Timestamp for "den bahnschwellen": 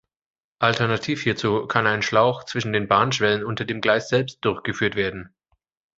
2.73-3.43